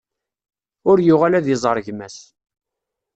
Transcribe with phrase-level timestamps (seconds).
[0.89, 2.17] Ur yuɣal ad iẓer gma-s.